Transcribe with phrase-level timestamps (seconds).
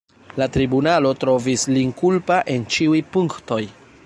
[0.41, 3.65] La tribunalo trovis lin kulpa en ĉiuj punktoj.